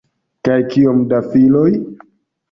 Kaj 0.47 0.53
kiom 0.75 1.03
da 1.11 1.19
folioj? 1.25 1.67